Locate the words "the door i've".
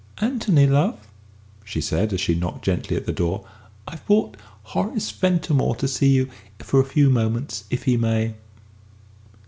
3.05-4.03